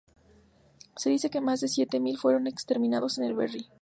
Se 0.97 1.11
dice 1.11 1.29
que 1.29 1.41
más 1.41 1.61
de 1.61 1.67
siete 1.67 1.99
mil 1.99 2.17
fueron 2.17 2.47
exterminados 2.47 3.19
en 3.19 3.25
el 3.25 3.35
Berry. 3.35 3.69